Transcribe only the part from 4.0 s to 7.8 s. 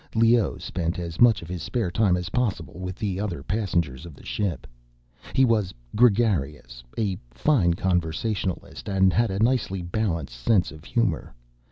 of the ship. He was gregarious, a fine